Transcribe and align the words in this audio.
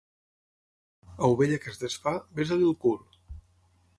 Ovella 1.27 1.59
que 1.65 1.69
es 1.73 1.77
desfà, 1.83 2.15
besa-li 2.39 2.67
el 2.71 2.75
cul. 2.87 2.99